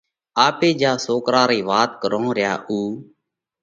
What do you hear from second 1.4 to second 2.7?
رئِي وات ڪرونه ريا